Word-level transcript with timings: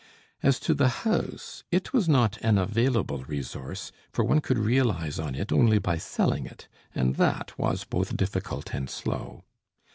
As 0.41 0.59
to 0.61 0.73
the 0.73 0.87
house, 1.05 1.63
it 1.69 1.93
was 1.93 2.09
not 2.09 2.39
an 2.41 2.57
available 2.57 3.23
resource, 3.25 3.91
for 4.11 4.25
one 4.25 4.41
could 4.41 4.57
realize 4.57 5.19
on 5.19 5.35
it 5.35 5.51
only 5.51 5.77
by 5.77 5.99
selling 5.99 6.47
it, 6.47 6.67
and 6.95 7.17
that 7.17 7.55
was 7.59 7.83
both 7.83 8.17
difficult 8.17 8.73
and 8.73 8.89
slow. 8.89 9.43